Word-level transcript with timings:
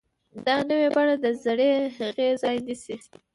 دا 0.45 0.55
نوې 0.69 0.87
بڼه 0.95 1.15
د 1.23 1.25
زړې 1.43 1.71
هغې 1.97 2.29
ځای 2.41 2.57
نیسي. 2.65 2.95